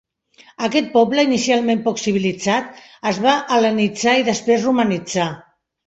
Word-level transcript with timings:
Aquest 0.67 0.87
poble, 0.95 1.25
inicialment 1.29 1.83
poc 1.89 2.01
civilitzat, 2.05 2.83
es 3.13 3.23
va 3.29 3.37
hel·lenitzar 3.55 4.21
i 4.25 4.29
després 4.35 4.71
romanitzar. 4.71 5.33